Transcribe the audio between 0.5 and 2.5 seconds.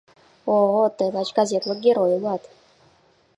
—О-о, тый лач газетлык герой улат.